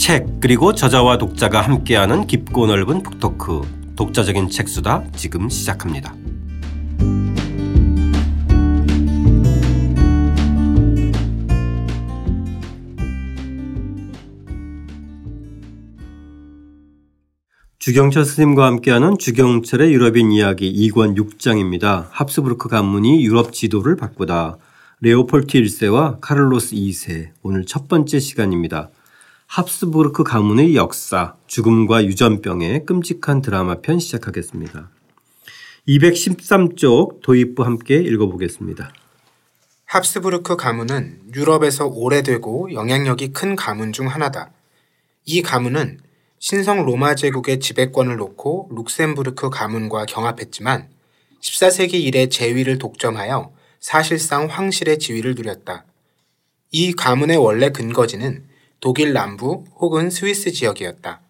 [0.00, 3.60] 책 그리고 저자와 독자가 함께하는 깊고 넓은 북토크
[3.96, 6.14] 독자적인 책수다 지금 시작합니다.
[17.78, 22.06] 주경철 스님과 함께하는 주경철의 유럽인 이야기 2권 6장입니다.
[22.10, 24.56] 합스부르크 가문이 유럽 지도를 바꾸다.
[25.02, 28.90] 레오폴트 1세와 카를로스 2세 오늘 첫 번째 시간입니다.
[29.50, 34.88] 합스부르크 가문의 역사, 죽음과 유전병의 끔찍한 드라마 편 시작하겠습니다.
[35.88, 38.92] 213쪽 도입부 함께 읽어보겠습니다.
[39.86, 44.52] 합스부르크 가문은 유럽에서 오래되고 영향력이 큰 가문 중 하나다.
[45.24, 45.98] 이 가문은
[46.38, 50.90] 신성 로마 제국의 지배권을 놓고 룩셈부르크 가문과 경합했지만
[51.42, 55.86] 14세기 이래 제위를 독점하여 사실상 황실의 지위를 누렸다.
[56.70, 58.48] 이 가문의 원래 근거지는
[58.80, 61.20] 독일 남부 혹은 스위스 지역이었다.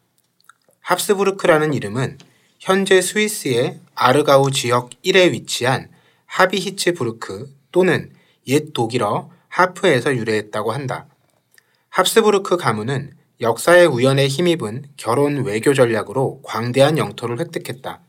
[0.83, 2.19] 합스부르크라는 이름은
[2.61, 5.89] 현재 스위스의 아르가우 지역 1에 위치한
[6.27, 8.13] 하비히츠부르크 또는
[8.47, 11.07] 옛 독일어 하프에서 유래했다고 한다.
[11.89, 18.01] 합스부르크 가문은 역사의 우연에 힘입은 결혼 외교 전략으로 광대한 영토를 획득했다.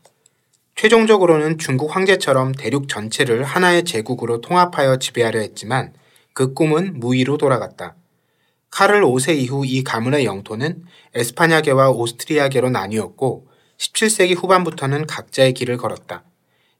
[0.76, 5.92] 최종적으로는 중국 황제처럼 대륙 전체를 하나의 제국으로 통합하여 지배하려 했지만
[6.32, 7.96] 그 꿈은 무의로 돌아갔다.
[8.72, 10.82] 카를 5세 이후 이 가문의 영토는
[11.14, 13.46] 에스파냐계와 오스트리아계로 나뉘었고
[13.78, 16.24] 17세기 후반부터는 각자의 길을 걸었다.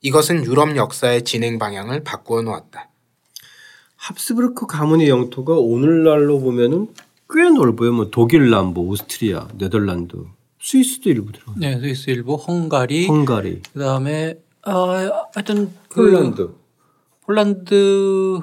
[0.01, 2.89] 이것은 유럽 역사의 진행 방향을 바꾸어 놓았다.
[3.97, 6.89] 합스부르크 가문의 영토가 오늘날로 보면은
[7.31, 7.93] 꽤 넓어요.
[7.93, 10.17] 뭐 독일 남부, 오스트리아, 네덜란드,
[10.61, 11.45] 스위스도 일부 들어.
[11.57, 13.63] 네, 스위스 일부, 헝가리, 헝가리.
[13.75, 14.91] 그다음에 어,
[15.35, 16.51] 하여튼 그 폴란드.
[17.21, 18.41] 폴란드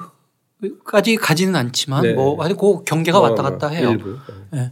[0.84, 2.12] 까지 가지는 않지만 네.
[2.12, 3.90] 뭐 아직 그 경계가 어, 왔다 갔다 해요.
[3.90, 4.16] 일부.
[4.50, 4.70] 네.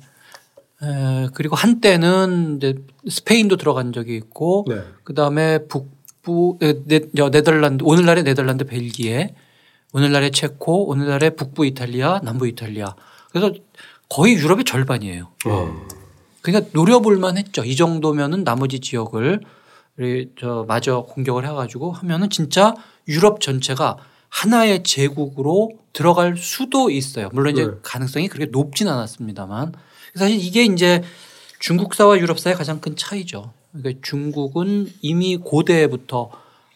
[0.82, 2.75] 에, 그리고 한때는 이제
[3.09, 4.82] 스페인도 들어간 적이 있고 네.
[5.04, 9.34] 그다음에 북부 네, 네 덜란드 오늘날의 네덜란드 벨기에
[9.93, 12.94] 오늘날의 체코 오늘날의 북부 이탈리아 남부 이탈리아
[13.31, 13.53] 그래서
[14.09, 15.28] 거의 유럽의 절반이에요.
[15.47, 15.87] 어.
[16.41, 17.65] 그러니까 노려볼 만 했죠.
[17.65, 19.41] 이 정도면은 나머지 지역을
[20.38, 22.75] 저 마저 공격을 해가지고 하면은 진짜
[23.06, 23.97] 유럽 전체가
[24.28, 27.28] 하나의 제국으로 들어갈 수도 있어요.
[27.33, 27.72] 물론 이제 네.
[27.83, 29.72] 가능성이 그렇게 높진 않았습니다만
[30.15, 31.03] 사실 이게 이제
[31.61, 33.53] 중국사와 유럽사의 가장 큰 차이죠.
[33.72, 36.31] 그러니까 중국은 이미 고대부터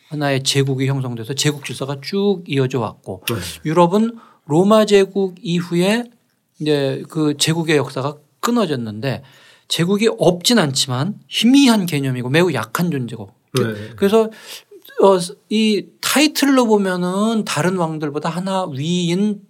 [0.08, 3.34] 하나의 제국이 형성돼서 제국 질서가 쭉 이어져 왔고 네.
[3.64, 6.04] 유럽은 로마 제국 이후에
[6.58, 9.22] 이제 그 제국의 역사가 끊어졌는데
[9.68, 13.90] 제국이 없진 않지만 희미한 개념이고 매우 약한 존재고 네.
[13.96, 14.30] 그래서
[15.02, 15.18] 어,
[15.48, 19.40] 이 타이틀로 보면은 다른 왕들보다 하나 위인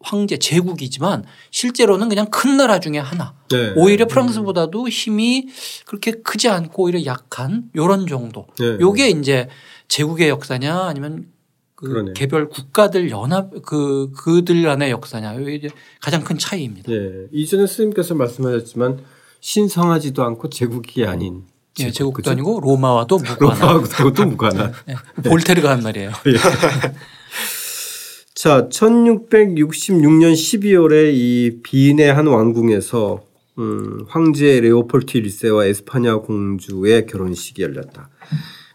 [0.00, 3.34] 황제 제국이지만 실제로는 그냥 큰 나라 중에 하나.
[3.50, 3.74] 네.
[3.76, 5.48] 오히려 프랑스보다도 힘이
[5.86, 8.46] 그렇게 크지 않고 오히려 약한 요런 정도.
[8.58, 8.78] 네.
[8.80, 9.48] 요게 이제
[9.88, 11.26] 제국의 역사냐 아니면
[11.74, 12.12] 그 그러네.
[12.14, 15.68] 개별 국가들 연합 그 그들 간의 역사냐 이게 이제
[16.00, 16.90] 가장 큰 차이입니다.
[16.90, 17.26] 네.
[17.32, 19.04] 이전에 스님께서 말씀하셨지만
[19.40, 21.44] 신성하지도 않고 제국이 아닌
[21.80, 22.30] 예, 제국도 그쵸?
[22.30, 23.60] 아니고 로마와도 무관한.
[23.60, 24.72] 로마하고도 무관한.
[24.86, 24.94] 네.
[25.24, 26.10] 볼테르가 한 말이에요.
[26.26, 26.32] 예.
[28.34, 33.22] 자, 1666년 12월에 이 비인의 한 왕궁에서
[33.58, 38.08] 음, 황제 레오폴트 1세와 에스파냐 공주의 결혼식이 열렸다.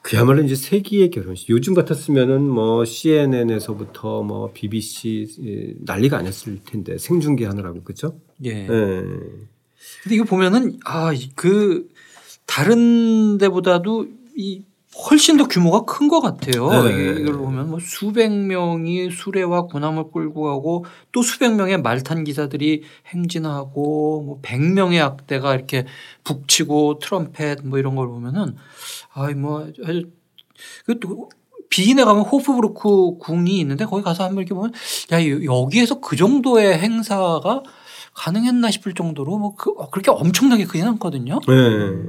[0.04, 1.50] 그야말로 이제 세기의 결혼식.
[1.50, 8.18] 요즘 같았으면은 뭐 CNN에서부터 뭐 BBC 난리가 아니었을 텐데 생중계하느라고 그죠?
[8.46, 8.52] 예.
[8.52, 8.68] 예.
[8.68, 11.88] 근데 이거 보면은 아그
[12.48, 14.64] 다른 데보다도 이
[15.10, 16.70] 훨씬 더 규모가 큰 것 같아요.
[16.84, 17.18] 네.
[17.20, 24.24] 이걸 보면 뭐 수백 명이 수레와 군함을 끌고 가고 또 수백 명의 말탄 기사들이 행진하고
[24.26, 25.86] 뭐 백 명의 악대가 이렇게
[26.24, 28.56] 북치고 트럼펫 뭐 이런 걸 보면은
[29.14, 30.10] 아이 뭐 아주
[30.86, 31.30] 그또
[31.70, 34.72] 비인에 가면 호프브루크 궁이 있는데 거기 가서 한번 이렇게 보면
[35.12, 37.62] 야 여기에서 그 정도의 행사가
[38.18, 41.40] 가능했나 싶을 정도로 뭐 그, 어, 그렇게 엄청나게 크진 않거든요.
[41.48, 41.54] 네.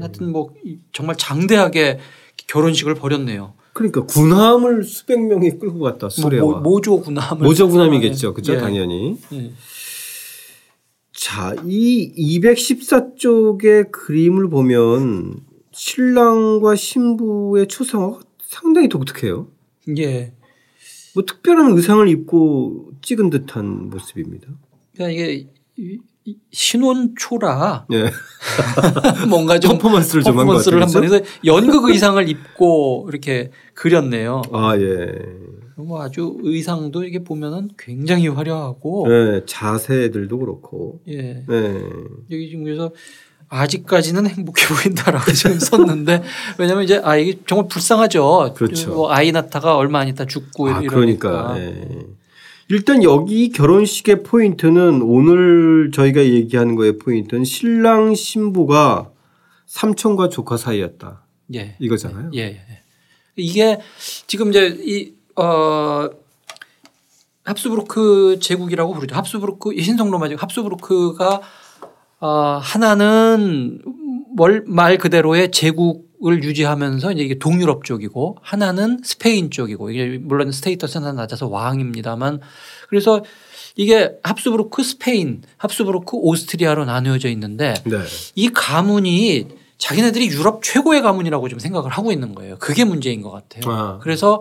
[0.00, 0.54] 하여튼 뭐
[0.92, 1.98] 정말 장대하게
[2.46, 3.52] 결혼식을 벌였네요.
[3.74, 6.42] 그러니까 군함을 수백 명이 끌고 갔다 뭐 수레와.
[6.44, 7.44] 뭐, 모 조 군함을.
[7.44, 8.32] 모조 군함이겠죠.
[8.32, 8.54] 그죠?
[8.54, 8.58] 예.
[8.58, 9.18] 당연히.
[9.32, 9.52] 예.
[11.12, 15.36] 자, 이 214쪽의 그림을 보면
[15.72, 19.48] 신랑과 신부의 초상화가 상당히 독특해요.
[19.98, 20.32] 예.
[21.14, 24.48] 뭐 특별한 의상을 입고 찍은 듯한 모습입니다.
[24.94, 25.48] 그러니까 이게
[26.52, 28.10] 신혼초라 네.
[29.28, 34.42] 뭔가 좀 퍼포먼스를 좀 퍼포먼스를 한번 해서 연극 의상을 입고 이렇게 그렸네요.
[34.52, 35.14] 아 예.
[35.76, 41.00] 뭐 아주 의상도 이게 보면은 굉장히 화려하고 네, 자세들도 그렇고.
[41.08, 41.44] 예.
[41.46, 41.82] 네.
[42.30, 42.90] 여기 지금 그래서
[43.48, 46.22] 아직까지는 행복해 보인다라고 지금 썼는데
[46.58, 48.54] 왜냐하면 이제 아 이게 정말 불쌍하죠.
[48.54, 48.90] 그렇죠.
[48.90, 50.94] 뭐 아이 낳다가 얼마 안 있다 죽고 아, 이러니까.
[50.94, 51.54] 그러니까.
[51.54, 51.88] 네.
[52.70, 59.10] 일단 여기 결혼식의 포인트는 오늘 저희가 얘기하는 거의 포인트는 신랑 신부가
[59.66, 61.22] 삼촌과 조카 사이였다.
[61.54, 61.76] 예.
[61.78, 62.30] 이거잖아요.
[62.34, 62.40] 예.
[62.40, 62.82] 예.
[63.36, 63.78] 이게
[64.26, 66.10] 지금 이제 이, 어,
[67.44, 69.14] 합스부르크 제국이라고 부르죠.
[69.16, 71.40] 합스부르크, 신성로마 제국 합스부르크가
[72.20, 72.28] 어,
[72.60, 73.80] 하나는
[74.66, 81.14] 말 그대로의 제국 을 유지하면서 이제 이게 동유럽 쪽이고 하나는 스페인 쪽이고 이게 물론 스테이터스는
[81.14, 82.40] 낮아서 왕입니다만
[82.88, 83.22] 그래서
[83.76, 87.98] 이게 합스부르크 스페인, 합스부르크 오스트리아로 나누어져 있는데 네.
[88.34, 89.46] 이 가문이
[89.78, 92.58] 자기네들이 유럽 최고의 가문이라고 좀 생각을 하고 있는 거예요.
[92.58, 93.72] 그게 문제인 것 같아요.
[93.72, 93.98] 아.
[94.02, 94.40] 그래서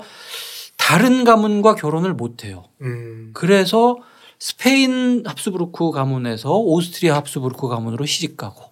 [0.77, 2.65] 다른 가문과 결혼을 못 해요.
[2.81, 3.29] 음.
[3.33, 3.97] 그래서
[4.39, 8.63] 스페인 합스부르크 가문에서 오스트리아 합스부르크 가문으로 시집 가고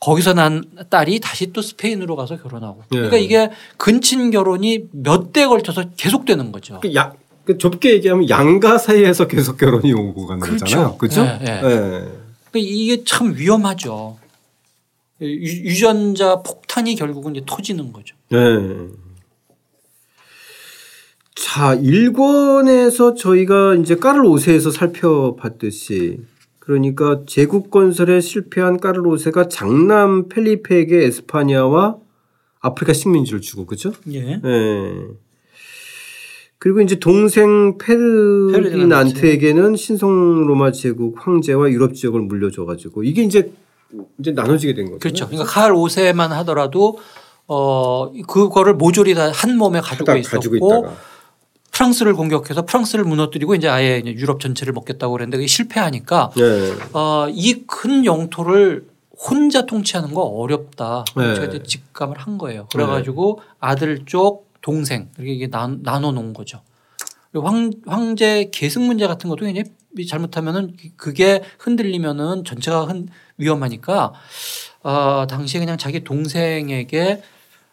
[0.00, 2.82] 거기서 난 딸이 다시 또 스페인으로 가서 결혼하고.
[2.90, 2.96] 네.
[2.98, 6.80] 그러니까 이게 근친 결혼이 몇 대 걸쳐서 계속되는 거죠.
[6.80, 7.12] 그 야,
[7.44, 10.64] 그 좁게 얘기하면 양가 사이에서 계속 결혼이 오고 가는 그렇죠.
[10.64, 10.96] 거잖아요.
[10.98, 11.22] 그렇죠?
[11.24, 11.60] 네.
[11.60, 12.10] 그러니까
[12.54, 14.18] 이게 참 위험하죠.
[15.22, 18.14] 유 전자 폭탄이 결국은 이제 터지는 거죠.
[18.30, 18.38] 네.
[21.34, 26.18] 자, 일권에서 저희가 이제 까를 오세에서 살펴봤듯이
[26.66, 31.98] 그러니까 제국 건설에 실패한 까를오세가 장남 펠리페에게 에스파냐와
[32.60, 33.92] 아프리카 식민지를 주고 그죠?
[34.12, 34.40] 예.
[34.44, 34.92] 예.
[36.58, 43.52] 그리고 이제 동생 페르디난트에게는 신성 로마 제국 황제와 유럽 지역을 물려줘 가지고 이게 이제
[44.18, 44.98] 이제 나눠지게 된 거죠.
[44.98, 45.26] 그렇죠.
[45.28, 46.98] 그러니까 칼 5세만 하더라도
[47.46, 50.86] 어 그거를 모조리 다 한 몸에 가지고 있었고 가지고
[51.76, 56.72] 프랑스를 공격해서 프랑스를 무너뜨리고 이제 아예 이제 유럽 전체를 먹겠다고 그랬는데 그게 실패하니까 네.
[56.94, 58.86] 어, 이 큰 영토를
[59.18, 61.04] 혼자 통치하는 거 어렵다.
[61.16, 61.34] 네.
[61.34, 62.66] 제가 이제 직감을 한 거예요.
[62.72, 63.48] 그래가지고 네.
[63.60, 66.62] 아들 쪽 동생 이렇게 나눠 놓은 거죠.
[67.34, 69.70] 황, 황제 계승 문제 같은 것도 굉장히
[70.08, 74.12] 잘못하면은 그게 흔들리면은 전체가 흔, 위험하니까
[74.82, 77.22] 어, 당시에 그냥 자기 동생에게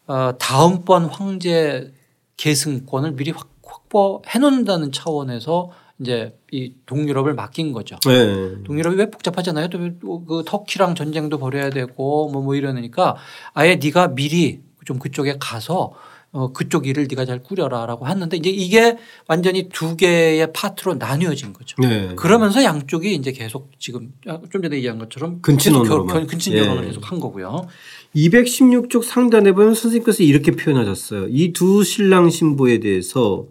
[0.08, 1.94] 어, 다음번 황제
[2.36, 7.96] 계승권을 미리 확, 확보해 놓는다는 차원에서 이제 이 동유럽을 맡긴 거죠.
[8.06, 8.64] 네.
[8.64, 9.70] 동유럽이 왜 복잡하잖아요.
[9.70, 9.80] 또
[10.28, 13.16] 그 터키랑 전쟁도 벌여야 되고 뭐, 뭐 이러니까
[13.54, 15.94] 아예 네가 미리 좀 그쪽에 가서
[16.32, 18.98] 어, 그쪽 일을 네가 잘 꾸려라라고 했는데 이제 이게
[19.28, 21.76] 완전히 두 개의 파트로 나뉘어진 거죠.
[21.80, 22.16] 네.
[22.16, 24.12] 그러면서 양쪽이 이제 계속 지금
[24.52, 26.88] 좀 전에 얘기한 것처럼 근친혼으로 근친 결혼을 예.
[26.88, 27.68] 계속 한 거고요.
[28.16, 31.28] 216쪽 상단에 보면 선생님께서 이렇게 표현하셨어요.
[31.30, 33.46] 이 두 신랑 신부에 대해서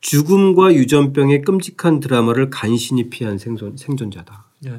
[0.00, 4.46] 죽음과 유전병의 끔찍한 드라마를 간신히 피한 생존, 생존자다.
[4.60, 4.72] 네.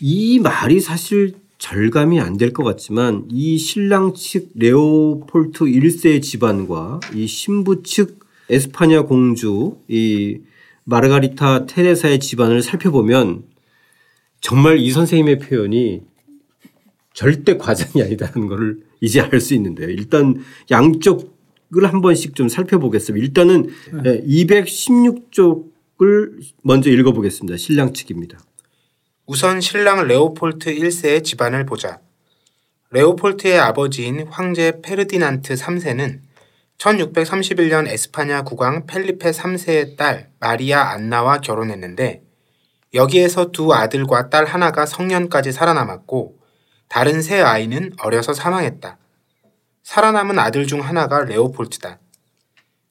[0.00, 7.26] 이 말이 사실 절감이 안 될 것 같지만 이 신랑 측 레오폴트 1세 집안과 이
[7.26, 10.38] 신부 측 에스파냐 공주 이
[10.84, 13.44] 마르가리타 테레사의 집안을 살펴보면
[14.40, 16.00] 정말 이 선생님의 표현이
[17.12, 19.90] 절대 과장이 아니다는 것을 이제 알 수 있는데요.
[19.90, 21.29] 일단 양쪽을
[21.84, 23.24] 한 번씩 좀 살펴보겠습니다.
[23.24, 23.70] 일단은
[24.02, 24.20] 네.
[24.22, 27.56] 216쪽을 먼저 읽어보겠습니다.
[27.56, 28.38] 신랑 측입니다.
[29.26, 32.00] 우선 신랑 레오폴트 1세의 집안을 보자.
[32.90, 36.18] 레오폴트의 아버지인 황제 페르디난트 3세는
[36.78, 42.22] 1631년 에스파냐 국왕 펠리페 3세의 딸 마리아 안나와 결혼했는데
[42.94, 46.40] 여기에서 두 아들과 딸 하나가 성년까지 살아남았고
[46.88, 48.98] 다른 세 아이는 어려서 사망했다.
[49.90, 51.98] 살아남은 아들 중 하나가 레오폴트다.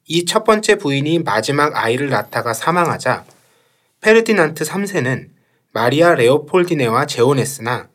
[0.04, 3.24] 이 첫 번째 부인이 마지막 아이를 낳다가 사망하자
[4.02, 5.30] 페르디난트 3세는
[5.72, 7.88] 마리아 레오폴디네와 재혼했으나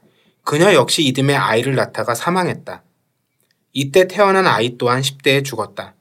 [0.43, 2.81] 그녀 역시 이듬해 아이를 낳다가 사망했다.
[3.73, 5.93] 이때 태어난 아이 또한 10대에 죽었다.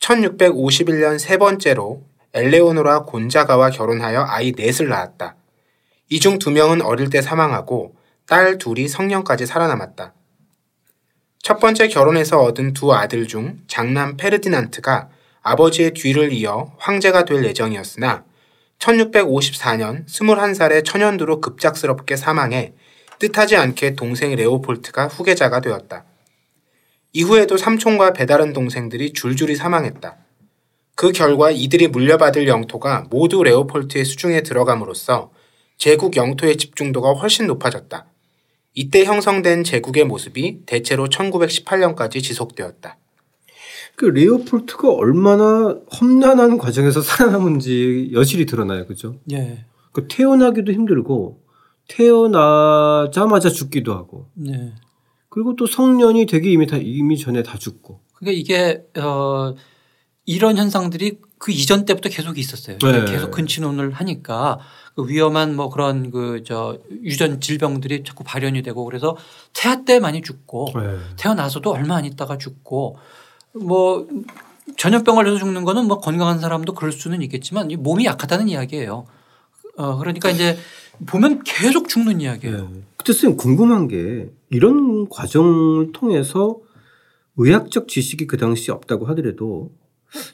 [0.00, 5.36] 1651년 세 번째로 엘레오노라 곤자가와 결혼하여 아이 넷을 낳았다.
[6.08, 7.96] 이 중 두 명은 어릴 때 사망하고
[8.26, 10.14] 딸 둘이 성년까지 살아남았다.
[11.42, 15.08] 첫 번째 결혼에서 얻은 두 아들 중 장남 페르디난트가
[15.42, 18.24] 아버지의 뒤를 이어 황제가 될 예정이었으나
[18.78, 22.74] 1654년 21살의 천연두로 급작스럽게 사망해
[23.18, 26.04] 뜻하지 않게 동생 레오폴트가 후계자가 되었다.
[27.12, 30.16] 이후에도 삼촌과 배다른 동생들이 줄줄이 사망했다.
[30.94, 35.30] 그 결과 이들이 물려받을 영토가 모두 레오폴트의 수중에 들어감으로써
[35.76, 38.06] 제국 영토의 집중도가 훨씬 높아졌다.
[38.78, 42.96] 이때 형성된 제국의 모습이 대체로 1918년까지 지속되었다.
[43.96, 49.16] 그 레오폴트가 얼마나 험난한 과정에서 살아남은지 여실히 드러나요, 그죠?
[49.32, 49.64] 예.
[49.90, 51.42] 그 태어나기도 힘들고
[51.88, 54.28] 태어나자마자 죽기도 하고.
[54.34, 54.74] 네.
[55.28, 57.98] 그리고 또 성년이 되기 이미 다 이미 전에 다 죽고.
[58.14, 59.56] 그러니까 이게 어
[60.24, 62.78] 이런 현상들이 그 이전 때부터 계속 있었어요.
[62.78, 63.04] 네.
[63.06, 64.60] 계속 근친혼을 하니까
[64.98, 69.16] 그 위험한 뭐 그런 그 저 유전 질병들이 자꾸 발현이 되고 그래서
[69.54, 70.98] 태아 때 많이 죽고 네.
[71.16, 72.96] 태어나서도 얼마 안 있다가 죽고
[73.52, 74.08] 뭐
[74.76, 79.06] 전염병 걸려서 죽는 거는 뭐 건강한 사람도 그럴 수는 있겠지만 몸이 약하다는 이야기예요.
[79.76, 80.58] 어 그러니까 이제
[81.06, 82.56] 보면 계속 죽는 이야기예요.
[82.56, 82.82] 네.
[82.96, 86.56] 그때 선생님 궁금한 게 이런 과정을 통해서
[87.36, 89.70] 의학적 지식이 그 당시 없다고 하더라도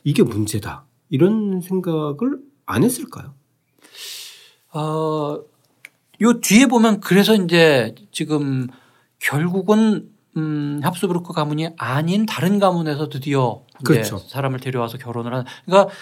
[0.05, 3.35] 이게 문제다 이런 생각을 안 했을까요?
[4.75, 5.39] 어,
[6.21, 8.69] 요 뒤에 보면 그래서 이제 지금
[9.21, 14.19] 결국은 음, 합스부르크 가문이 아닌 다른 가문에서 드디어 그렇죠.
[14.19, 15.45] 사람을 데려와서 결혼을 하는.
[15.65, 15.93] 그러니까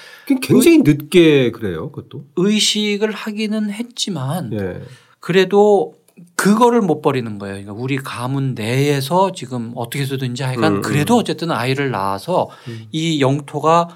[0.41, 2.25] 굉장히 의, 늦게 그래요, 그것도.
[2.37, 4.81] 의식을 하기는 했지만 예.
[5.21, 5.95] 그래도
[6.35, 7.55] 그거를 못 버리는 거예요.
[7.55, 12.87] 그러니까 우리 가문 내에서 지금 어떻게 해서든지 하여간 음, 그래도 어쨌든 아이를 낳아서 음.
[12.91, 13.89] 이 영토가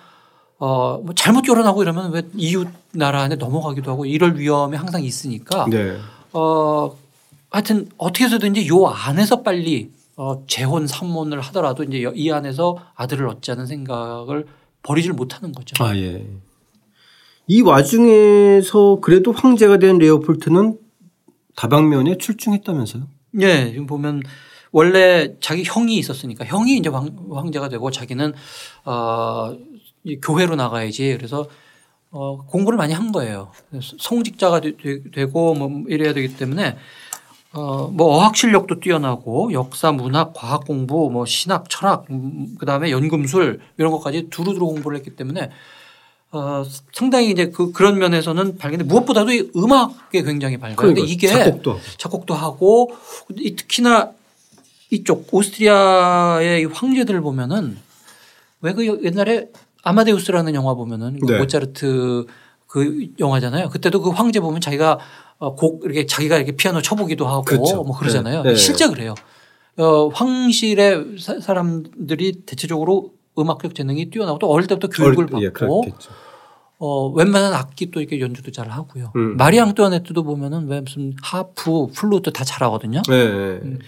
[0.58, 5.66] 어, 뭐 잘못 결혼하고 이러면 왜 이웃 나라 안에 넘어가기도 하고 이럴 위험이 항상 있으니까
[5.70, 5.98] 네.
[6.32, 6.96] 어,
[7.50, 13.66] 하여튼 어떻게 해서든지 요 안에서 빨리 어, 재혼 삼혼을 하더라도 이제 이 안에서 아들을 얻자는
[13.66, 14.46] 생각을
[14.82, 15.82] 버리질 못하는 거죠.
[15.84, 16.26] 아 예.
[17.48, 20.78] 이 와중에서 그래도 황제가 된 레오폴트는
[21.54, 23.04] 다방면에 출중했다면서요?
[23.32, 24.22] 네, 지금 보면
[24.72, 28.34] 원래 자기 형이 있었으니까 형이 이제 황, 황제가 되고 자기는
[28.84, 29.56] 어,
[30.22, 31.48] 교회로 나가야지 그래서
[32.10, 33.50] 어, 공부를 많이 한 거예요.
[33.98, 36.76] 성직자가 되, 고 뭐 이래야 되기 때문에
[37.52, 43.60] 어, 뭐 어학 실력도 뛰어나고 역사, 문학, 과학 공부, 뭐 신학, 철학, 음, 그다음에 연금술
[43.78, 45.50] 이런 것까지 두루두루 공부를 했기 때문에
[46.32, 50.76] 어, 상당히 이제 그 그런 면에서는 밝은데 무엇보다도 음악에 굉장히 밝아요.
[50.76, 51.80] 그런데 이게 작곡도.
[51.98, 52.90] 작곡도 하고
[53.28, 54.10] 특히나
[54.90, 57.78] 이쪽 오스트리아의 황제들 보면은
[58.60, 59.48] 왜 그 옛날에
[59.86, 61.38] 아마데우스라는 영화 보면은 그 네.
[61.38, 62.26] 모차르트
[62.66, 63.68] 그 영화잖아요.
[63.68, 64.98] 그때도 그 황제 보면 자기가
[65.38, 67.84] 어, 곡 이렇게 자기가 이렇게 피아노 쳐보기도 하고 그렇죠.
[67.84, 68.42] 뭐 그러잖아요.
[68.42, 68.50] 네.
[68.50, 68.56] 네.
[68.56, 69.14] 실제 그래요.
[69.78, 75.84] 어, 황실의 사, 사람들이 대체적으로 음악적 재능이 뛰어나고 또 어릴 때부터 교육을 어릴, 예, 받고
[75.86, 75.92] 예,
[76.78, 79.12] 어, 웬만한 악기 또 이렇게 연주도 잘 하고요.
[79.14, 79.36] 음.
[79.36, 83.02] 마리 앙뚜아네트도 보면은 왜 무슨 하프, 플루트 다 잘하거든요.
[83.08, 83.14] 네.
[83.14, 83.78] 음.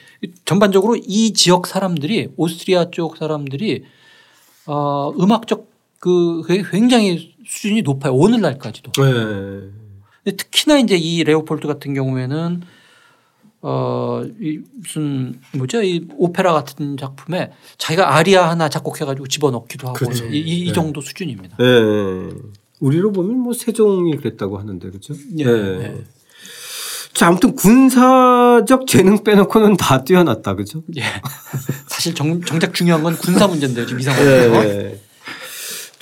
[0.45, 3.85] 전반적으로 이 지역 사람들이 오스트리아 쪽 사람들이
[4.67, 8.15] 어, 음악적 그 굉장히 수준이 높아요.
[8.15, 8.93] 오늘날까지도.
[8.93, 10.33] 네.
[10.37, 12.63] 특히나 이제 이 레오폴드 같은 경우에는
[13.61, 15.83] 어, 이 무슨 뭐죠?
[15.83, 20.27] 이 오페라 같은 작품에 자기가 아리아 하나 작곡해가지고 집어넣기도 하고 그렇죠.
[20.27, 20.73] 이, 이 네.
[20.73, 21.57] 정도 수준입니다.
[21.57, 21.65] 네.
[22.81, 25.15] 우리로 보면 뭐 세종이 그랬다고 하는데 그렇죠?
[25.33, 25.45] 네.
[25.45, 26.05] 네.
[27.15, 30.55] 자, 아무튼 군사적 재능 빼놓고는 다 뛰어났다.
[30.55, 30.85] 그죠?
[30.97, 31.03] 예.
[31.89, 33.87] 사실 정, 정작 중요한 건 군사 문제인데요.
[33.87, 34.25] 지금 이상하게.
[34.25, 35.01] 네.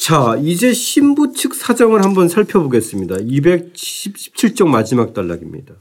[0.06, 3.16] 자, 이제 신부 측 사정을 한번 살펴보겠습니다.
[3.16, 5.74] 217쪽 마지막 단락입니다.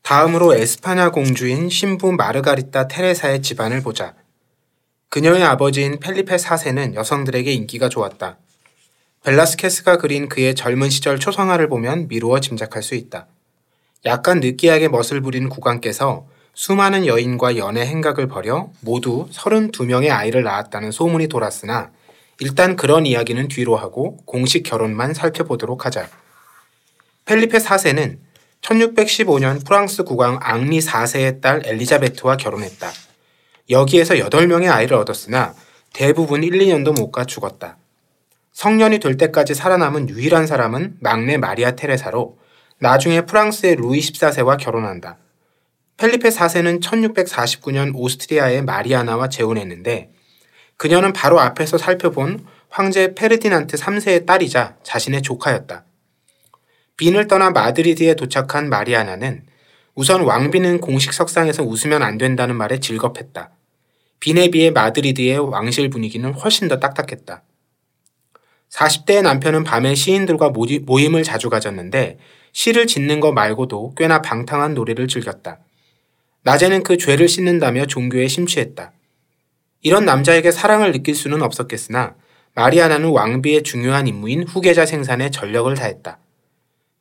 [0.00, 4.14] 다음으로 에스파냐 공주인 신부 마르가리타 테레사의 집안을 보자.
[5.10, 8.38] 그녀의 아버지인 펠리페 4세는 여성들에게 인기가 좋았다.
[9.24, 13.26] 벨라스케스가 그린 그의 젊은 시절 초상화를 보면 미루어 짐작할 수 있다.
[14.06, 21.26] 약간 느끼하게 멋을 부린 국왕께서 수많은 여인과 연애 행각을 벌여 모두 32명의 아이를 낳았다는 소문이
[21.26, 21.90] 돌았으나
[22.38, 26.08] 일단 그런 이야기는 뒤로 하고 공식 결혼만 살펴보도록 하자.
[27.24, 28.18] 펠리페 4세는
[28.62, 32.90] 1615년 프랑스 국왕 앙리 4세의 딸 엘리자베트와 결혼했다.
[33.70, 35.54] 여기에서 8명의 아이를 얻었으나
[35.92, 37.76] 대부분 1, 2년도 못 가 죽었다.
[38.52, 42.38] 성년이 될 때까지 살아남은 유일한 사람은 막내 마리아 테레사로
[42.78, 45.16] 나중에 프랑스의 루이 14세와 결혼한다.
[45.96, 50.10] 펠리페 4세는 1649년 오스트리아의 마리아나와 재혼했는데
[50.82, 55.84] 그녀는 바로 앞에서 살펴본 황제 페르디난트 3세의 딸이자 자신의 조카였다.
[56.96, 59.44] 빈을 떠나 마드리드에 도착한 마리아나는
[59.94, 63.52] 우선 왕비는 공식 석상에서 웃으면 안 된다는 말에 질겁했다.
[64.18, 67.44] 빈에 비해 마드리드의 왕실 분위기는 훨씬 더 딱딱했다.
[68.72, 72.18] 40대의 남편은 밤에 시인들과 모임을 자주 가졌는데
[72.50, 75.60] 시를 짓는 것 말고도 꽤나 방탕한 노래를 즐겼다.
[76.42, 78.90] 낮에는 그 죄를 씻는다며 종교에 심취했다.
[79.82, 82.14] 이런 남자에게 사랑을 느낄 수는 없었겠으나
[82.54, 86.18] 마리아나는 왕비의 중요한 임무인 후계자 생산에 전력을 다했다.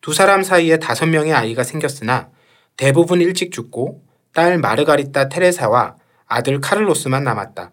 [0.02, 2.30] 두 사람 사이에 다섯 명의 아이가 생겼으나
[2.76, 5.96] 대부분 일찍 죽고 딸 마르가리타 테레사와
[6.26, 7.72] 아들 카를로스만 남았다.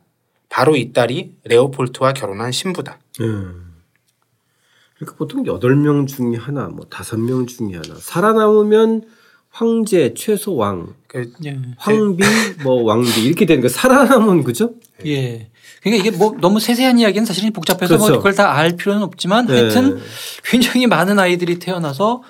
[0.50, 2.99] 바로 이 딸이 레오폴트와 결혼한 신부다.
[3.21, 3.69] 음.
[4.97, 7.99] 그러니까 보통 8명 중에 하나, 뭐 5명 중에 하나.
[8.00, 9.03] 살아남으면
[9.50, 11.57] 황제, 최소 왕, 그, 예.
[11.79, 12.25] 황비,
[12.65, 14.75] 뭐 왕비 이렇게 되는 거 살아남은 그죠?
[15.07, 15.49] 예.
[15.83, 18.12] 그러니까 이게 뭐 너무 세세한 이야기는 사실은 복잡해서 뭐 그렇죠.
[18.14, 19.55] 뭐 그걸 다 알 필요는 없지만 네.
[19.61, 20.00] 하여튼
[20.45, 22.23] 굉장히 많은 아이들이 태어나서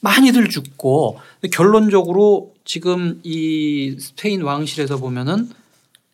[0.00, 1.18] 많이들 죽고
[1.52, 5.50] 결론적으로 지금 이 스페인 왕실에서 보면은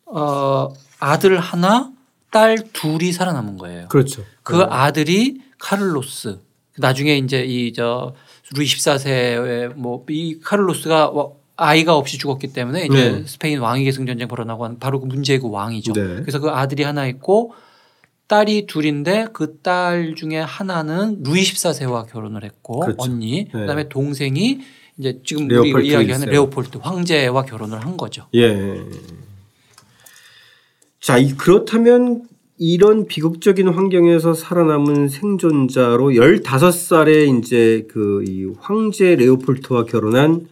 [0.05, 1.91] 어 아들 하나
[2.31, 3.87] 딸 둘이 살아남은 거예요.
[3.89, 4.23] 그렇죠.
[4.43, 4.65] 그 네.
[4.69, 6.39] 아들이 카를로스
[6.77, 8.13] 나중에 이제 이 저
[8.55, 11.11] 루이 14세의 뭐 이 카를로스가
[11.63, 13.23] 아이가 없이 죽었기 때문에 이제 네.
[13.25, 15.93] 스페인 왕위 계승 전쟁 벌어나고 한 바로 그 문제의 그 왕이죠.
[15.93, 16.01] 네.
[16.21, 17.53] 그래서 그 아들이 하나 있고
[18.27, 22.97] 딸이 둘인데 그 딸 중에 하나는 루이 14세와 결혼을 했고 그렇죠.
[22.99, 23.51] 언니 네.
[23.51, 24.59] 그다음에 동생이
[24.97, 28.27] 이제 지금 우리가 이야기하는 레오폴트 황제와 결혼을 한 거죠.
[28.35, 28.79] 예.
[30.99, 32.23] 자, 그렇다면
[32.57, 40.47] 이런 비극적인 환경에서 살아남은 생존자로 15살에 이제 그 이 황제 레오폴트와 결혼한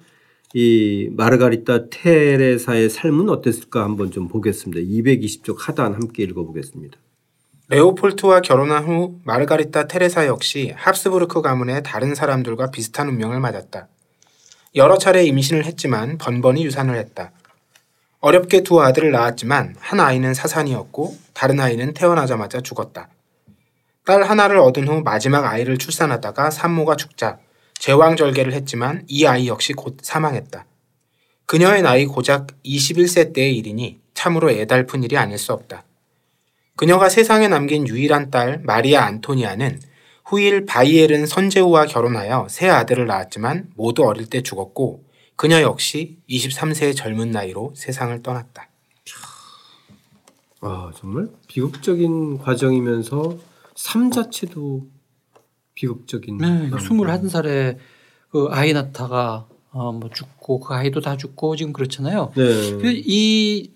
[0.54, 4.82] 이 마르가리타 테레사의 삶은 어땠을까 한번 좀 보겠습니다.
[4.82, 6.98] 220쪽 하단 함께 읽어보겠습니다.
[7.70, 13.88] 레오폴트와 결혼한 후 마르가리타 테레사 역시 합스부르크 가문의 다른 사람들과 비슷한 운명을 맞았다.
[14.76, 17.32] 여러 차례 임신을 했지만 번번이 유산을 했다.
[18.20, 23.08] 어렵게 두 아들을 낳았지만 한 아이는 사산이었고 다른 아이는 태어나자마자 죽었다.
[24.06, 27.40] 딸 하나를 얻은 후 마지막 아이를 출산하다가 산모가 죽자
[27.82, 30.66] 제왕절개를 했지만 이 아이 역시 곧 사망했다.
[31.48, 35.84] 그녀의 나이 고작 21세 때의 일이니 참으로 애달픈 일이 아닐 수 없다.
[36.76, 39.82] 그녀가 세상에 남긴 유일한 딸 마리아 안토니아는
[40.26, 45.04] 후일 바이엘은 선제우와 결혼하여 세 아들을 낳았지만 모두 어릴 때 죽었고
[45.36, 48.70] 그녀 역시 23세의 젊은 나이로 세상을 떠났다.
[50.62, 53.40] 아 정말 비극적인 과정이면서
[53.76, 54.86] 삶 자체도
[55.82, 56.38] 비극적인.
[56.38, 57.78] 네, 21살에
[58.32, 62.32] 그 아이 낳다가 어, 뭐 죽고 그 아이도 다 죽고 지금 그렇잖아요.
[62.36, 62.80] 네.
[63.06, 63.72] 이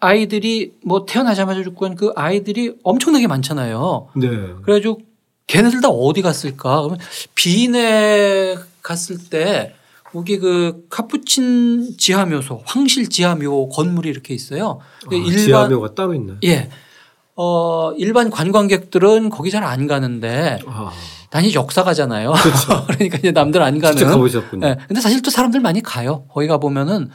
[0.00, 4.08] 아이들이 뭐 태어나자마자 죽고 한 그 아이들이 엄청나게 많잖아요.
[4.16, 4.28] 네.
[4.62, 5.00] 그래가지고
[5.46, 6.80] 걔네들 다 어디 갔을까?
[6.82, 6.98] 그러면
[7.34, 14.80] 비인에 갔을 때 거기 그 카푸친 지하묘소, 황실 지하묘 건물이 이렇게 있어요.
[15.06, 16.38] 아, 일반 지하묘가 따로 있나요?
[16.44, 16.70] 예.
[17.36, 20.90] 어, 일반 관광객들은 거기 잘 안 가는데 아.
[21.34, 22.32] 단지 역사가잖아요.
[22.32, 22.86] 그렇죠.
[22.88, 23.96] 그러니까 이제 남들 안 가는.
[23.96, 24.66] 직접 가보셨군요.
[24.66, 24.76] 네.
[24.86, 26.24] 근데 사실 또 사람들 많이 가요.
[26.30, 27.10] 거기 가 보면은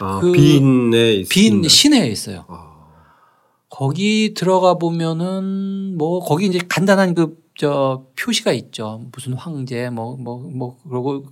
[0.00, 2.44] 아, 그 비인에 비인 시내에 있어요.
[2.48, 2.72] 아.
[3.68, 9.02] 거기 들어가 보면은 뭐 거기 이제 간단한 그 저 표시가 있죠.
[9.12, 11.26] 무슨 황제 뭐 뭐뭐 뭐, 뭐 그러고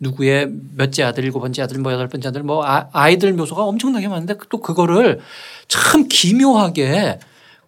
[0.00, 4.08] 누구의 몇째 아들 일곱 번째 아들 뭐 여덟 번째 아들 뭐 아, 아이들 묘소가 엄청나게
[4.08, 5.20] 많은데 또 그거를
[5.68, 7.20] 참 기묘하게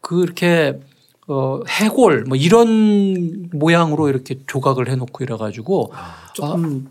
[0.03, 0.79] 그렇게
[1.27, 6.91] 어, 해골 뭐 이런 모양으로 이렇게 조각을 해놓고 이래가지고 아, 조금 아,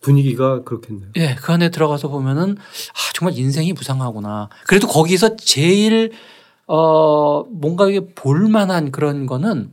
[0.00, 1.08] 분위기가 그렇겠네요.
[1.16, 4.48] 예, 그 안에 들어가서 보면은 아, 정말 인생이 무상하구나.
[4.66, 6.12] 그래도 거기서 제일
[6.66, 9.72] 어 뭔가 이게 볼만한 그런 거는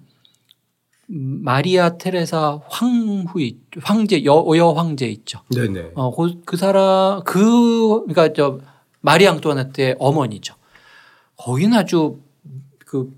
[1.07, 3.51] 마리아 테레사 황후
[3.83, 5.41] 황제 여, 여 황제 있죠.
[5.53, 5.91] 네네.
[5.93, 8.59] 어, 그, 그 사람 그 그러니까 저
[9.01, 10.55] 마리 앙뚜아네트의 어머니죠.
[11.37, 12.19] 거기는 아주
[12.79, 13.11] 그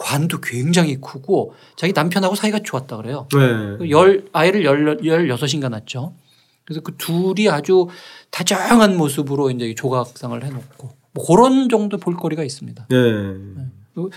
[0.00, 3.28] 관도 굉장히 크고 자기 남편하고 사이가 좋았다 그래요.
[3.32, 3.76] 네.
[3.78, 6.14] 그열 아이를 열 열여섯인가 낳죠.
[6.64, 7.88] 그래서 그 둘이 아주
[8.30, 12.86] 다정한 모습으로 이제 조각상을 해놓고 뭐 그런 정도 볼거리가 있습니다.
[12.88, 12.96] 네.
[12.96, 14.08] 네.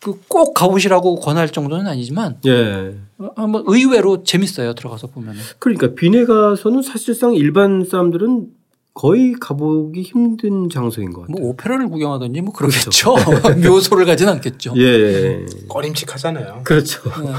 [0.00, 2.96] 그꼭 가보시라고 권할 정도는 아니지만 예.
[3.36, 5.34] 한번 의외로 재밌어요 들어가서 보면.
[5.58, 8.48] 그러니까 비네 가서는 사실상 일반 사람들은
[8.94, 11.36] 거의 가보기 힘든 장소인 것 같아요.
[11.40, 13.14] 뭐 오페라를 구경하든지 뭐 그러겠죠.
[13.14, 13.54] 그렇죠.
[13.70, 14.74] 묘소를 가진 않겠죠.
[14.76, 15.46] 예.
[15.68, 16.60] 꺼림칙하잖아요.
[16.64, 17.00] 그렇죠.
[17.22, 17.30] 네.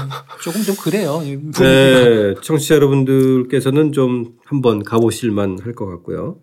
[0.42, 1.22] 조금 좀 그래요.
[1.22, 2.34] 네.
[2.42, 6.38] 청취자 여러분들께서는 좀 한번 가보실만 할 것 같고요.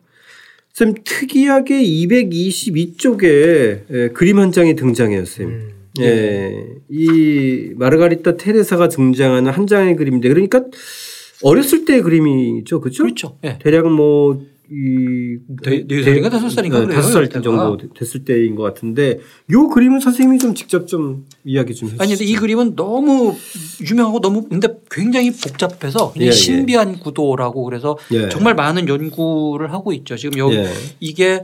[0.74, 3.24] 쌤 특이하게 222쪽에
[3.92, 5.48] 예, 그림 한 장이 등장해요, 쌤.
[5.50, 5.70] 음.
[6.00, 6.06] 예.
[6.06, 6.66] 예.
[6.90, 10.64] 이 마르가리타 테레사가 등장하는 한 장의 그림인데 그러니까
[11.44, 13.04] 어렸을 때의 그림이죠, 그렇죠?
[13.04, 13.38] 그렇죠.
[13.44, 13.58] 예.
[13.62, 14.42] 대략 뭐
[14.74, 19.20] 이 네, 네 살인가 다섯 살인가 네, 다섯 살 정도 됐을 때인 것 같은데
[19.52, 22.02] 요 그림은 선생님이 좀 직접 좀 이야기 좀 해주시죠.
[22.02, 23.36] 아니 근데 이 그림은 너무
[23.86, 26.32] 유명하고 너무 근데 굉장히 복잡해서 예, 예.
[26.32, 27.00] 신비한 예.
[27.00, 28.30] 구도라고 그래서 예.
[28.30, 30.16] 정말 많은 연구를 하고 있죠.
[30.16, 30.70] 지금 여기 예.
[31.02, 31.44] 이게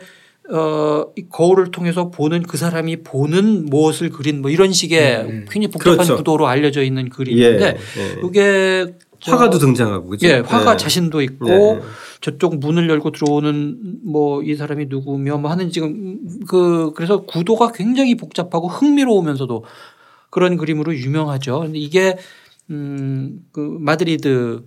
[0.50, 5.30] 어, 이 거울을 통해서 보는 그 사람이 보는 무엇을 그린 뭐 이런 식의 음.
[5.30, 5.46] 음.
[5.50, 6.16] 굉장히 복잡한 그렇죠.
[6.16, 8.22] 구도로 알려져 있는 그림인데 예.
[8.26, 10.28] 이게 화가도 등장하고 그죠?
[10.28, 10.78] 예, 화가 네.
[10.78, 11.82] 자신도 있고 네.
[12.22, 18.16] 저쪽 문을 열고 들어오는 뭐 이 사람이 누구며 뭐 하는 지금 그 그래서 구도가 굉장히
[18.16, 19.66] 복잡하고 흥미로우면서도
[20.30, 21.60] 그런 그림으로 유명하죠.
[21.62, 22.18] 근데 이게
[22.70, 24.64] 음그 마드리드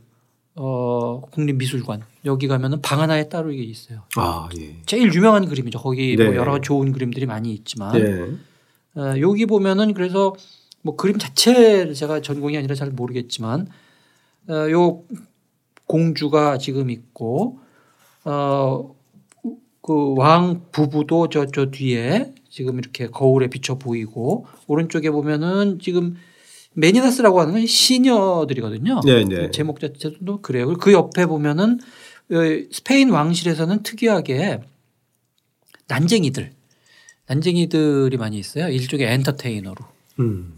[0.57, 4.03] 어 국립미술관 여기 가면은 방 하나에 따로 이게 있어요.
[4.17, 4.77] 아 예.
[4.87, 5.79] 제일 유명한 그림이죠.
[5.79, 6.31] 거기 뭐 네.
[6.31, 9.01] 뭐 여러 좋은 그림들이 많이 있지만 네.
[9.01, 10.35] 어, 여기 보면은 그래서
[10.83, 13.69] 뭐 그림 자체를 제가 전공이 아니라 잘 모르겠지만
[14.51, 15.03] 어, 요
[15.87, 17.59] 공주가 지금 있고
[18.25, 18.91] 어
[19.83, 26.17] 그 왕 부부도 저 저 뒤에 지금 이렇게 거울에 비쳐 보이고 오른쪽에 보면은 지금
[26.75, 29.01] 메니나스라고 하는 건 시녀들이거든요.
[29.05, 29.51] 네, 네.
[29.51, 30.75] 제목 자체도 그래요.
[30.75, 31.81] 그 옆에 보면은
[32.31, 32.37] 어,
[32.71, 34.61] 스페인 왕실에서는 특이하게
[35.89, 36.53] 난쟁이들,
[37.27, 38.69] 난쟁이들이 많이 있어요.
[38.69, 39.77] 일종의 엔터테이너로.
[40.21, 40.55] 음.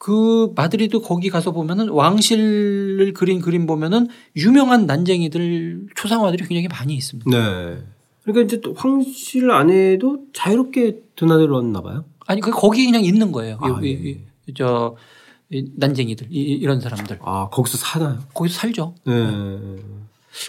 [0.00, 7.30] 그 마드리드 거기 가서 보면은 왕실을 그린 그림 보면은 유명한 난쟁이들 초상화들이 굉장히 많이 있습니다.
[7.30, 7.76] 네.
[8.22, 12.06] 그러니까 이제 또 황실 안에도 자유롭게 드나들었나 봐요.
[12.26, 13.58] 아니 그 거기 그냥 있는 거예요.
[13.60, 14.52] 아, 이, 이, 예.
[14.54, 14.96] 저
[15.50, 17.18] 난쟁이들 이, 런 사람들.
[17.20, 18.20] 아 거기서 사나요?
[18.32, 18.94] 거기서 살죠.
[19.04, 19.12] 네.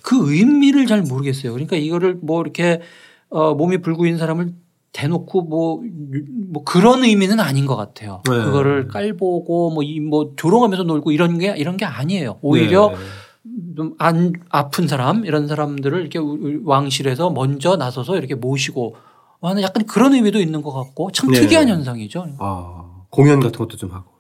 [0.02, 1.52] 그 의미를 잘 모르겠어요.
[1.52, 2.80] 그러니까 이거를 뭐 이렇게
[3.28, 4.54] 어, 몸이 불구인 사람을
[4.94, 5.82] 대놓고 뭐,
[6.52, 8.22] 뭐 그런 의미는 아닌 것 같아요.
[8.30, 8.44] 네.
[8.44, 12.40] 그거를 깔보고 뭐, 이, 뭐 조롱하면서 놀고 이런 게 이런 게 아니에요.
[12.42, 12.96] 오히려 네.
[13.76, 16.20] 좀안 아픈 사람 이런 사람들을 이렇게
[16.64, 18.96] 왕실에서 먼저 나서서 이렇게 모시고
[19.42, 21.40] 하는 약간 그런 의미도 있는 것 같고 참 네.
[21.40, 22.36] 특이한 현상이죠.
[22.40, 24.12] 아, 공연 같은 것도 좀 하고.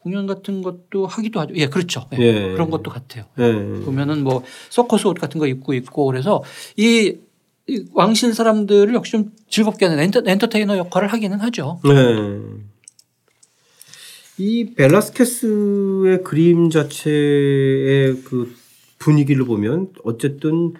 [0.00, 1.54] 공연 같은 것도 하기도 하죠.
[1.56, 2.06] 예, 그렇죠.
[2.18, 2.52] 예, 예.
[2.52, 3.24] 그런 것도 같아요.
[3.38, 3.52] 예.
[3.84, 6.42] 보면은 뭐 서커스 옷 같은 거 입고 있고 그래서
[6.76, 7.16] 이
[7.92, 11.80] 왕실 사람들을 역시 좀 즐겁게 하는 엔터, 엔터테이너 역할을 하기는 하죠.
[11.84, 11.92] 네.
[14.38, 18.54] 이 벨라스케스의 그림 자체의 그
[18.98, 20.74] 분위기를 보면 어쨌든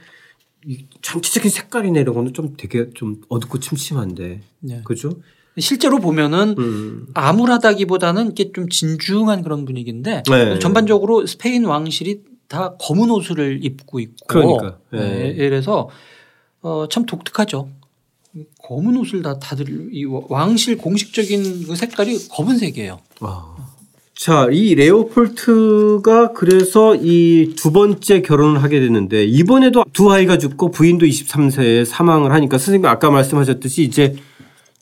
[1.03, 4.41] 전체적인 색깔이나 이런 거는 좀 되게 좀 어둡고 침침한데.
[4.61, 4.81] 네.
[4.85, 5.11] 그죠?
[5.59, 7.07] 실제로 보면은 음.
[7.15, 10.59] 암울하다기보다는 이게 좀 진중한 그런 분위기인데 네.
[10.59, 14.79] 전반적으로 스페인 왕실이 다 검은 옷을 입고 있고 그러니까.
[14.93, 14.99] 네.
[14.99, 15.35] 네.
[15.35, 15.89] 그래서
[16.67, 17.69] 어, 참 독특하죠.
[18.65, 22.99] 검은 옷을 다 다들 이 왕실 공식적인 그 색깔이 검은색이에요.
[23.21, 23.55] 아.
[24.17, 31.07] 자, 이 레오폴트가 그래서 이 두 번째 결혼을 하게 됐는데 이번에도 두 아이가 죽고 부인도
[31.07, 34.17] 23세에 사망을 하니까 선생님 아까 말씀하셨듯이 이제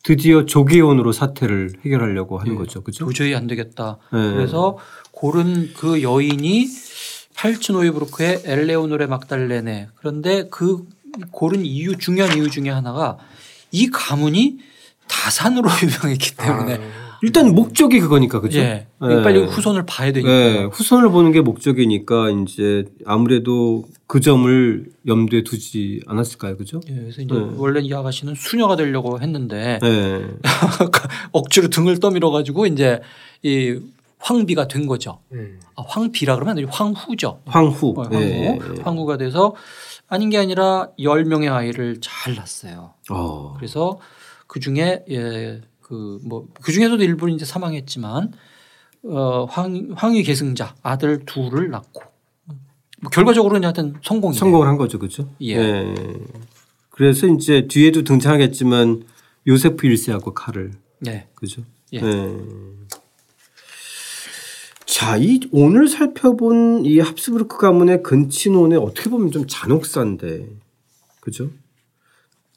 [0.03, 2.59] 드디어 조기혼으로 사태를 해결하려고 하는 네.
[2.59, 2.83] 거죠.
[2.83, 3.05] 그죠?
[3.05, 3.99] 도저히 안 되겠다.
[4.11, 4.33] 네.
[4.33, 4.79] 그래서
[5.11, 6.67] 고른 그 여인이
[7.35, 9.89] 팔츠노이브루크의 엘레오노레 막달레네.
[9.97, 10.87] 그런데 그
[11.31, 13.19] 고른 이유 중요한 이유 중에 하나가
[13.71, 14.59] 이 가문이
[15.09, 17.05] 다산으로 유명했기 때문에 아.
[17.25, 18.59] 일단 목적이 그거니까 그죠?
[18.59, 18.87] 예.
[19.01, 19.23] 네.
[19.23, 20.31] 빨리 후손을 봐야 되니까.
[20.31, 20.65] 네.
[20.65, 26.83] 후손을 보는 게 목적이니까 이제 아무래도 그 점을 염두에 두지 않았을까요, 그죠?
[26.91, 26.95] 예.
[26.95, 27.47] 그래서 이제 네.
[27.57, 30.27] 원래 이 아가씨는 수녀가 되려고 했는데 네.
[31.33, 33.01] 억지로 등을 떠밀어 가지고 이제
[33.43, 33.79] 이
[34.29, 35.21] 황비가 된 거죠.
[35.33, 35.61] 음.
[35.77, 37.43] 아, 황비라 그러면 황후죠.
[37.45, 37.95] 황후.
[37.99, 38.19] 어, 황후.
[38.19, 38.59] 네.
[38.83, 39.55] 황후가 돼서
[40.09, 42.95] 아닌 게 아니라 10명의 아이를 잘 낳았어요.
[43.11, 43.53] 어.
[43.57, 43.99] 그래서
[44.47, 48.33] 그 중에 예, 그 뭐 그 중에서도 일부 이제 사망했지만
[49.11, 52.01] 어, 황, 황위 계승자 아들 둘을 낳고
[53.03, 54.99] 뭐 결과적으로는 하여튼 성공이 성공을 한 거죠.
[54.99, 55.29] 그죠?
[55.43, 55.57] 예.
[55.59, 55.95] 예.
[56.89, 59.05] 그래서 이제 뒤에도 등장하겠지만
[59.47, 60.71] 요세프 1세하고 칼을.
[61.01, 61.29] 네.
[61.35, 61.61] 그죠?
[61.93, 61.99] 예.
[61.99, 62.03] 예.
[64.87, 70.49] 자, 이 오늘 살펴본 이 합스부르크 가문의 근친혼에 어떻게 보면 좀 잔혹사인데,
[71.21, 71.51] 그죠?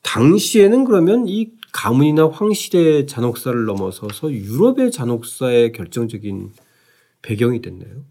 [0.03, 6.51] 당시에는 그러면 이 가문이나 황실의 잔혹사를 넘어서서 유럽의 잔혹사의 결정적인
[7.21, 8.03] 배경이 됐나요?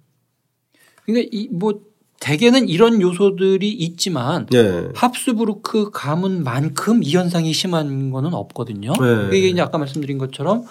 [1.05, 1.81] 그러니까 이뭐
[2.21, 4.89] 대개는 이런 요소들이 있지만 네.
[4.95, 8.93] 합스부르크 가문만큼 이 현상이 심한 거는 없거든요.
[8.93, 9.37] 네.
[9.37, 10.65] 이게 이제 아까 말씀드린 것처럼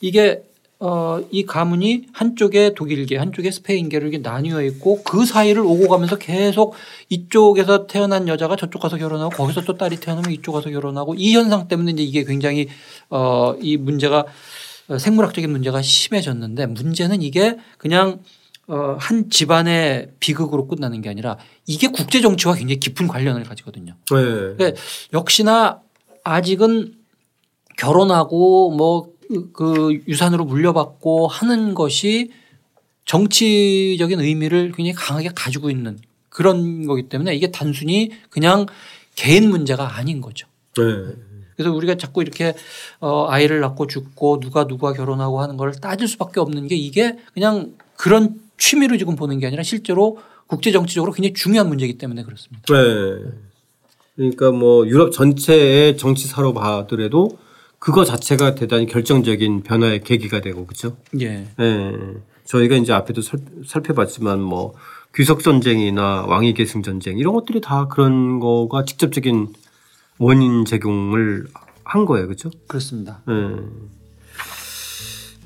[0.00, 0.42] 이게
[0.82, 6.74] 어, 이 가문이 한쪽에 독일계, 한쪽에 스페인계로 이렇게 나뉘어 있고 그 사이를 오고 가면서 계속
[7.10, 11.68] 이쪽에서 태어난 여자가 저쪽 가서 결혼하고 거기서 또 딸이 태어나면 이쪽 가서 결혼하고 이 현상
[11.68, 12.68] 때문에 이제 이게 굉장히
[13.10, 14.24] 어, 이 문제가
[14.88, 18.20] 어, 생물학적인 문제가 심해졌는데 문제는 이게 그냥
[18.66, 23.96] 어, 한 집안의 비극으로 끝나는 게 아니라 이게 국제 정치와 굉장히 깊은 관련을 가지거든요.
[24.10, 24.16] 네.
[24.56, 24.80] 그러니까
[25.12, 25.82] 역시나
[26.24, 26.94] 아직은
[27.76, 29.19] 결혼하고 뭐
[29.52, 32.30] 그 유산으로 물려받고 하는 것이
[33.04, 38.66] 정치적인 의미를 굉장히 강하게 가지고 있는 그런 거기 때문에 이게 단순히 그냥
[39.14, 40.46] 개인 문제가 아닌 거죠.
[40.76, 40.82] 네.
[41.56, 42.54] 그래서 우리가 자꾸 이렇게
[43.00, 47.74] 어 아이를 낳고 죽고 누가 누가 결혼하고 하는 걸 따질 수밖에 없는 게 이게 그냥
[47.96, 52.62] 그런 취미로 지금 보는 게 아니라 실제로 국제 정치적으로 굉장히 중요한 문제이기 때문에 그렇습니다.
[52.72, 53.30] 네.
[54.16, 57.38] 그러니까 뭐 유럽 전체의 정치사로 봐더라도
[57.80, 60.96] 그거 자체가 대단히 결정적인 변화의 계기가 되고 그렇죠.
[61.18, 61.46] 예.
[61.56, 61.92] 네.
[62.44, 64.74] 저희가 이제 앞에도 살, 살펴봤지만 뭐
[65.14, 69.48] 귀속 전쟁이나 왕위 계승 전쟁 이런 것들이 다 그런 거가 직접적인
[70.18, 71.46] 원인 제공을
[71.82, 72.50] 한 거예요, 그렇죠?
[72.66, 73.22] 그렇습니다.
[73.26, 73.34] 네.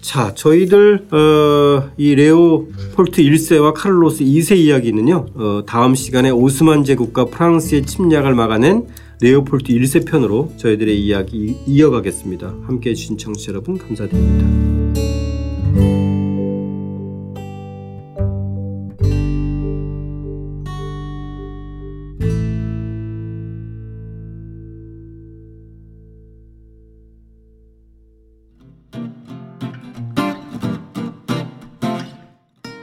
[0.00, 5.26] 자, 저희들 어, 이 레오 폴트 1세와 카를로스 2세 이야기는요.
[5.34, 8.86] 어, 다음 시간에 오스만 제국과 프랑스의 침략을 막아낸
[9.24, 12.46] 레오폴트 1세 편으로 저희들의 이야기 이어가겠습니다.
[12.66, 14.46] 함께 해주신 청취자 여러분 감사드립니다.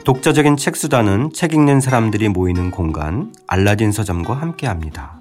[0.03, 5.20] 독자적인 책 수단은 책 읽는 사람들이 모이는 공간 알라딘 서점과 함께합니다.